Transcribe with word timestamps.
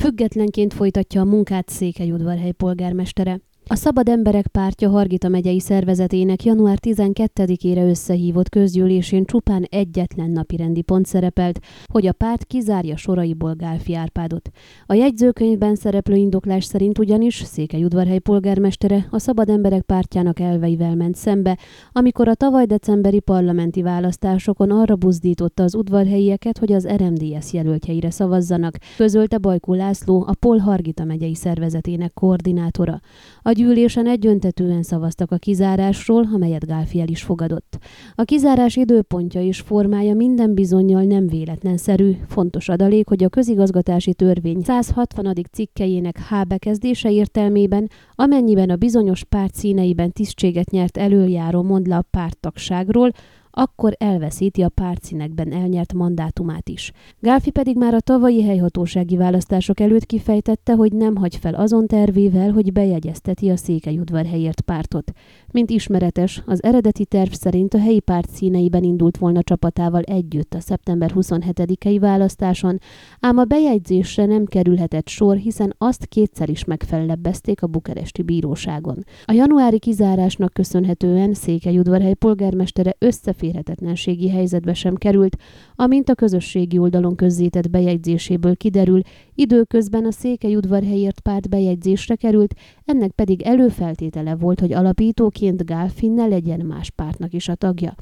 Függetlenként 0.00 0.74
folytatja 0.74 1.20
a 1.20 1.24
munkát 1.24 1.68
Székelyudvarhely 1.68 2.50
polgármestere. 2.50 3.40
A 3.72 3.76
Szabad 3.76 4.08
Emberek 4.08 4.46
Pártja 4.46 4.88
Hargita 4.88 5.28
megyei 5.28 5.60
szervezetének 5.60 6.44
január 6.44 6.78
12-ére 6.82 7.88
összehívott 7.88 8.48
közgyűlésén 8.48 9.24
csupán 9.24 9.66
egyetlen 9.68 10.30
napirendi 10.30 10.82
pont 10.82 11.06
szerepelt, 11.06 11.58
hogy 11.86 12.06
a 12.06 12.12
párt 12.12 12.44
kizárja 12.44 12.96
soraiból 12.96 13.54
Gálfi 13.54 13.94
Árpádot. 13.94 14.50
A 14.86 14.94
jegyzőkönyvben 14.94 15.74
szereplő 15.74 16.14
indoklás 16.14 16.64
szerint 16.64 16.98
ugyanis 16.98 17.34
Székelyudvarhely 17.34 18.18
polgármestere 18.18 19.06
a 19.10 19.18
Szabad 19.18 19.48
Emberek 19.48 19.82
Pártjának 19.82 20.40
elveivel 20.40 20.94
ment 20.94 21.16
szembe, 21.16 21.58
amikor 21.92 22.28
a 22.28 22.34
tavaly 22.34 22.64
decemberi 22.64 23.20
parlamenti 23.20 23.82
választásokon 23.82 24.70
arra 24.70 24.96
buzdította 24.96 25.62
az 25.62 25.74
udvarhelyieket, 25.74 26.58
hogy 26.58 26.72
az 26.72 26.88
RMDS 26.96 27.52
jelöltjeire 27.52 28.10
szavazzanak, 28.10 28.76
közölte 28.96 29.38
Bajkó 29.38 29.74
László, 29.74 30.24
a 30.26 30.34
Pol 30.34 30.58
Hargita 30.58 31.04
megyei 31.04 31.34
szervezetének 31.34 32.12
koordinátora. 32.12 33.00
A 33.42 33.58
gyűlésen 33.60 34.06
egyöntetően 34.06 34.82
szavaztak 34.82 35.30
a 35.30 35.36
kizárásról, 35.36 36.28
amelyet 36.32 36.66
Gálfi 36.66 37.00
el 37.00 37.08
is 37.08 37.22
fogadott. 37.22 37.78
A 38.14 38.22
kizárás 38.22 38.76
időpontja 38.76 39.42
és 39.42 39.60
formája 39.60 40.14
minden 40.14 40.54
bizonyal 40.54 41.02
nem 41.02 41.26
véletlenszerű. 41.26 42.16
Fontos 42.26 42.68
adalék, 42.68 43.08
hogy 43.08 43.24
a 43.24 43.28
közigazgatási 43.28 44.14
törvény 44.14 44.60
160. 44.62 45.34
cikkejének 45.52 46.18
H 46.18 46.46
bekezdése 46.46 47.10
értelmében, 47.10 47.88
amennyiben 48.14 48.70
a 48.70 48.76
bizonyos 48.76 49.24
párt 49.24 49.54
színeiben 49.54 50.12
tisztséget 50.12 50.70
nyert 50.70 50.96
előjáró 50.96 51.62
mond 51.62 51.86
le 51.86 51.96
a 51.96 52.04
párttagságról, 52.10 53.12
akkor 53.50 53.94
elveszíti 53.98 54.62
a 54.62 54.68
pártszínekben 54.68 55.52
elnyert 55.52 55.92
mandátumát 55.92 56.68
is. 56.68 56.92
Gálfi 57.20 57.50
pedig 57.50 57.76
már 57.76 57.94
a 57.94 58.00
tavalyi 58.00 58.42
helyhatósági 58.42 59.16
választások 59.16 59.80
előtt 59.80 60.06
kifejtette, 60.06 60.74
hogy 60.74 60.92
nem 60.92 61.16
hagy 61.16 61.36
fel 61.36 61.54
azon 61.54 61.86
tervével, 61.86 62.50
hogy 62.50 62.72
bejegyezteti 62.72 63.50
a 63.50 63.56
Székelyudvarhelyért 63.56 64.60
pártot. 64.60 65.12
Mint 65.52 65.70
ismeretes, 65.70 66.42
az 66.46 66.62
eredeti 66.62 67.04
terv 67.04 67.30
szerint 67.30 67.74
a 67.74 67.78
helyi 67.78 68.00
párt 68.00 68.30
színeiben 68.30 68.82
indult 68.82 69.16
volna 69.16 69.42
csapatával 69.42 70.02
együtt 70.02 70.54
a 70.54 70.60
szeptember 70.60 71.12
27-i 71.14 71.96
választáson, 72.00 72.78
ám 73.20 73.38
a 73.38 73.44
bejegyzésre 73.44 74.26
nem 74.26 74.44
kerülhetett 74.44 75.08
sor, 75.08 75.36
hiszen 75.36 75.74
azt 75.78 76.06
kétszer 76.06 76.48
is 76.48 76.64
megfellebbezték 76.64 77.62
a 77.62 77.66
bukeresti 77.66 78.22
bíróságon. 78.22 79.04
A 79.24 79.32
januári 79.32 79.78
kizárásnak 79.78 80.52
köszönhetően 80.52 81.34
Székelyudvarhely 81.34 82.14
polgármestere 82.14 82.94
összefér 82.98 83.38
összeférhetetlenségi 83.40 84.28
helyzetbe 84.28 84.74
sem 84.74 84.94
került, 84.94 85.36
amint 85.80 86.08
a 86.08 86.14
közösségi 86.14 86.78
oldalon 86.78 87.16
közzétett 87.16 87.70
bejegyzéséből 87.70 88.56
kiderül, 88.56 89.00
időközben 89.34 90.04
a 90.04 90.12
Székelyudvarhelyért 90.12 91.20
párt 91.20 91.48
bejegyzésre 91.48 92.14
került, 92.14 92.54
ennek 92.84 93.10
pedig 93.10 93.42
előfeltétele 93.42 94.34
volt, 94.36 94.60
hogy 94.60 94.72
alapítóként 94.72 95.64
Gálfin 95.64 96.12
ne 96.12 96.26
legyen 96.26 96.60
más 96.66 96.90
pártnak 96.90 97.32
is 97.32 97.48
a 97.48 97.54
tagja. 97.54 97.94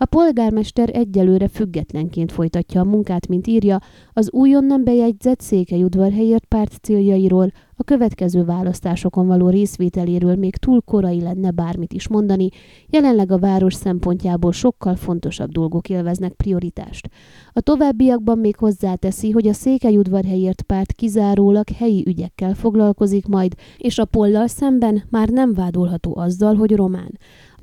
A 0.00 0.04
polgármester 0.04 0.90
egyelőre 0.92 1.48
függetlenként 1.48 2.32
folytatja 2.32 2.80
a 2.80 2.84
munkát, 2.84 3.28
mint 3.28 3.46
írja, 3.46 3.80
az 4.12 4.32
újonnan 4.32 4.84
bejegyzett 4.84 5.40
Székelyudvarhelyért 5.40 6.44
párt 6.44 6.78
céljairól, 6.82 7.52
a 7.76 7.84
következő 7.84 8.44
választásokon 8.44 9.26
való 9.26 9.48
részvételéről 9.48 10.36
még 10.36 10.56
túl 10.56 10.80
korai 10.80 11.20
lenne 11.20 11.50
bármit 11.50 11.92
is 11.92 12.08
mondani, 12.08 12.48
jelenleg 12.88 13.32
a 13.32 13.38
város 13.38 13.74
szempontjából 13.74 14.52
sokkal 14.52 14.96
fontosabb 14.96 15.50
dolgok 15.50 15.88
élveznek 15.88 16.32
prioritást. 16.32 17.10
A 17.52 17.60
továbbiakban 17.60 18.38
még 18.38 18.56
hozzáteszi, 18.56 19.30
hogy 19.30 19.46
a 19.46 19.52
Székelyudvarhelyért 19.52 20.62
párt 20.62 20.92
kizárólag 20.92 21.68
helyi 21.70 22.04
ügyekkel 22.06 22.54
foglalkozik 22.54 23.26
majd, 23.26 23.54
és 23.76 23.98
a 23.98 24.04
pollal 24.04 24.46
szemben 24.46 25.02
már 25.10 25.28
nem 25.28 25.54
vádolható 25.54 26.16
azzal, 26.16 26.54
hogy 26.54 26.76
román. 26.76 27.18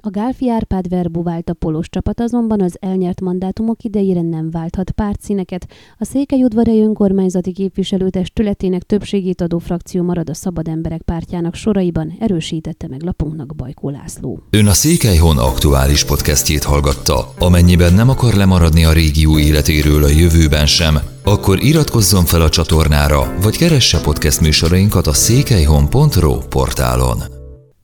A 0.05 0.09
Gálfi 0.09 0.49
Árpád 0.49 0.89
verbuvált 0.89 1.49
a 1.49 1.53
polos 1.53 1.89
csapat 1.89 2.19
azonban 2.19 2.61
az 2.61 2.77
elnyert 2.79 3.21
mandátumok 3.21 3.83
idejére 3.83 4.21
nem 4.21 4.51
válthat 4.51 4.91
pártszíneket. 4.91 5.67
A 5.97 6.05
Székelyudvarhely 6.05 6.81
önkormányzati 6.81 7.51
képviselőtestületének 7.51 8.83
többségét 8.83 9.41
adó 9.41 9.57
frakció 9.57 10.03
marad 10.03 10.29
a 10.29 10.33
Szabad 10.33 10.67
Emberek 10.67 11.01
pártjának 11.01 11.55
soraiban, 11.55 12.15
erősítette 12.19 12.87
meg 12.87 13.03
lapunknak 13.03 13.55
Bajkó 13.55 13.89
László. 13.89 14.39
Ön 14.49 14.67
a 14.67 14.73
Székelyhon 14.73 15.37
aktuális 15.37 16.03
podcastjét 16.03 16.63
hallgatta. 16.63 17.33
Amennyiben 17.39 17.93
nem 17.93 18.09
akar 18.09 18.33
lemaradni 18.33 18.85
a 18.85 18.93
régió 18.93 19.39
életéről 19.39 20.03
a 20.03 20.09
jövőben 20.09 20.65
sem, 20.65 20.97
akkor 21.23 21.63
iratkozzon 21.63 22.25
fel 22.25 22.41
a 22.41 22.49
csatornára, 22.49 23.33
vagy 23.41 23.57
keresse 23.57 24.01
podcast 24.01 24.41
műsorainkat 24.41 25.07
a 25.07 25.13
székelyhon.pro 25.13 26.37
portálon. 26.37 27.43